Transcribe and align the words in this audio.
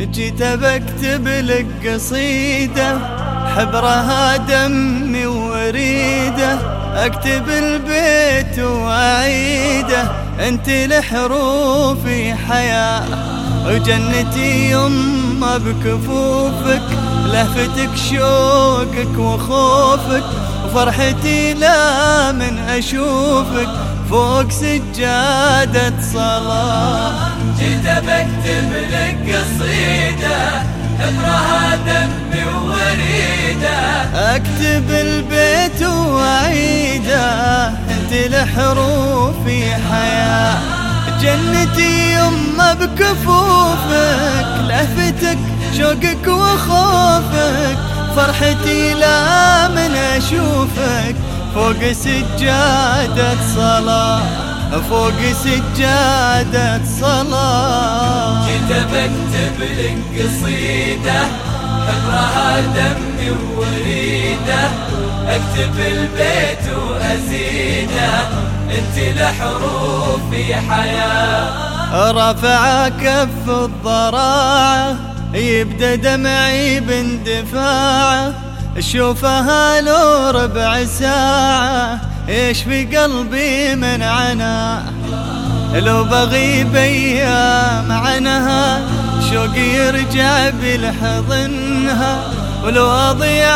جيت 0.00 0.42
بكتب 0.42 1.28
لك 1.28 1.66
قصيدة 1.86 2.98
حبرها 3.56 4.36
دمي 4.36 5.26
وريدة. 5.26 6.58
أكتب 6.94 7.48
البيت 7.48 8.58
وأعيده 8.58 10.02
أنت 10.48 10.68
لحروفي 10.68 12.34
حياة. 12.34 13.02
وجنتي 13.66 14.70
يما 14.70 15.58
بكفوفك 15.58 16.82
لهفتك 17.26 17.90
شوقك 18.10 19.18
وخوفك. 19.18 20.24
وفرحتي 20.66 21.54
لا 21.54 22.32
من 22.32 22.58
أشوفك 22.58 23.68
فوق 24.10 24.50
سجادة 24.50 25.92
صلاة. 26.12 27.28
جيت 27.58 27.86
بكتب 27.86 28.72
لك 28.90 29.18
قصيدة 29.28 30.62
حبرها 31.00 31.76
دمي 31.76 32.44
وريدة 32.44 33.78
أكتب 34.14 34.90
البيت 34.90 35.82
وأعيده 35.82 37.68
أنت 37.68 38.12
لحروفي 38.12 39.74
حياة. 39.90 40.56
جنتي 41.20 42.12
يما 42.12 42.72
بكفوفك 42.74 44.46
لفتك 44.68 45.38
شوقك 45.76 46.26
وخوفك 46.28 47.78
فرحتي 48.16 48.94
لا 48.94 49.68
من 49.68 49.94
أشوفك. 49.96 51.16
فوق 51.56 51.92
سجادة 51.92 53.36
صلاة 53.54 54.20
فوق 54.90 55.20
سجادة 55.44 56.80
صلاة. 57.00 58.46
جيت 58.46 58.72
بكتب 58.92 59.60
لك 59.60 59.98
قصيدة 60.14 61.20
حبرها 61.86 62.60
دمي 62.60 63.30
وريدة 63.56 64.64
أكتب 65.28 65.74
البيت 65.78 66.64
وأزيده. 66.76 68.14
أنت 68.70 69.18
لحروفي 69.20 70.54
حياة. 70.54 72.10
رفع 72.10 72.88
كف 72.88 73.48
الضراعة 73.48 74.96
يبدأ 75.34 75.94
دمعي 75.94 76.80
باندفاعة. 76.80 78.32
اشوفها 78.76 79.80
لو 79.80 80.30
ربع 80.30 80.84
ساعة 80.84 82.00
إيش 82.28 82.62
في 82.62 82.96
قلبي 82.96 83.74
من 83.74 84.02
عنا 84.02 84.82
لو 85.74 86.04
بغيب 86.04 86.76
أيام 86.76 87.92
عنها 87.92 88.80
شوقي 89.30 89.60
يرجع 89.60 90.50
بالحضنها 90.50 92.18
ولو 92.64 92.90
أضيع 92.90 93.50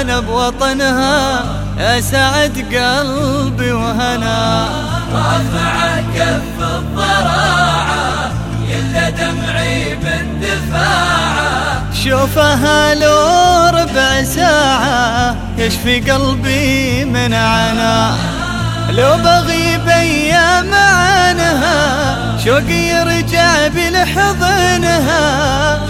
أنا 0.00 0.20
بوطنها 0.20 1.44
أسعد 1.78 2.58
قلبي 2.58 3.72
وهنا. 3.72 4.68
رافع 5.12 6.00
كف 6.16 6.62
الضراعة 6.62 8.30
يلا 8.68 9.10
دمعي 9.10 9.94
باندفاعه 9.94 11.82
شوفها 12.04 12.94
لو 12.94 13.45
يشفي 15.66 16.00
قلبي 16.00 17.04
من 17.04 17.34
عنا 17.34 18.14
لو 18.90 19.16
بغيب 19.16 19.88
أيام 19.88 20.74
عنها 20.74 22.38
شوقي 22.44 22.72
يرجع 22.72 23.68
بلحضنها 23.68 25.24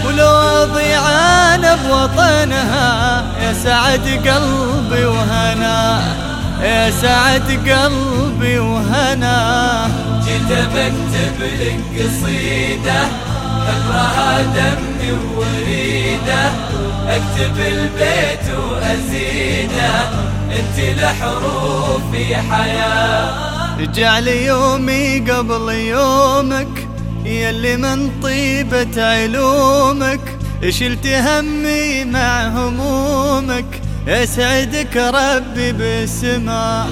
ولو 0.05 0.29
اضيع 0.29 1.01
أنا 1.55 1.75
بوطنها 1.75 3.23
يا 3.41 3.53
سعد 3.53 4.07
قلبي 4.27 5.05
وهنا. 5.05 6.01
يا 6.61 6.91
سعد 6.91 7.49
قلبي 7.69 8.59
وهنا. 8.59 9.89
جيت 10.25 10.51
بكتب 10.51 11.41
لك 11.41 11.79
قصيدة 11.95 13.07
حبرها 13.67 14.41
دمي 14.41 15.11
وريدة 15.11 16.51
أكتب 17.07 17.57
البيت 17.59 18.47
وازيده 18.87 20.09
أنت 20.51 20.99
لحروفي 20.99 22.35
حياة. 22.35 23.85
جعل 23.95 24.27
يومي 24.27 25.19
قبل 25.19 25.69
يومك 25.69 26.87
يلي 27.25 27.77
من 27.77 28.11
طيبة 28.23 29.03
علومك. 29.05 30.19
شلت 30.69 31.07
همي 31.07 32.05
مع 32.05 32.47
همومك 32.47 33.65
يسعدك 34.07 34.97
ربي 34.97 35.71
بالسماء 35.71 36.87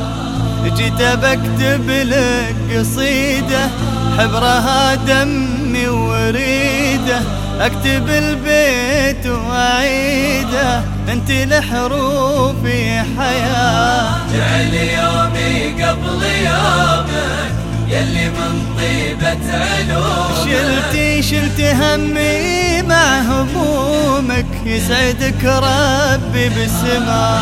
جيت 0.78 1.02
بكتب 1.02 1.90
لك 1.90 2.56
قصيدة 2.78 3.70
حبرها 4.18 4.96
دمي 4.96 5.88
وريده 5.88 7.22
أكتب 7.62 8.10
البيت 8.10 9.28
وأعيده 9.28 10.82
أنت 11.10 11.32
لحروفي 11.32 13.02
حياة. 13.18 14.16
جعل 14.34 14.74
يومي 14.74 15.84
قبل 15.84 16.24
يومك 16.24 17.54
يلي 17.88 18.30
من 18.30 18.76
طيبة 18.78 19.46
علومك. 19.54 20.36
شلتي 20.46 21.22
شلتي 21.22 21.72
همي 21.72 22.82
مع 22.82 23.20
همومك 23.20 24.46
يسعدك 24.66 25.44
ربي 25.46 26.50
بالسماء 26.50 27.42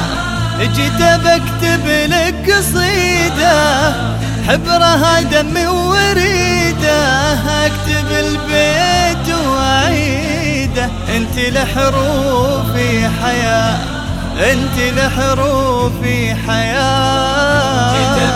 جيت 0.59 1.01
بكتب 1.01 1.87
لك 1.87 2.51
قصيدة 2.51 3.93
حبرها 4.47 5.21
دمي 5.21 5.67
انت 11.33 11.55
لحروفي 11.55 13.09
حياة 13.23 13.77
انت 14.51 14.97
لحروفي 14.97 16.35
حياة. 16.47 17.93
بكتب 17.93 18.33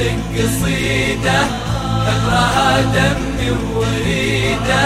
لك 0.00 0.18
قصيدة 0.38 1.46
حبرها 2.06 2.80
دمي 2.80 3.50
وريدة 3.50 4.84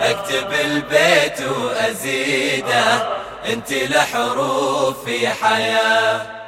أكتب 0.00 0.48
البيت 0.64 1.48
وأزيده 1.48 2.88
انت 3.52 3.72
لحروفي 3.72 5.28
حياة. 5.28 6.39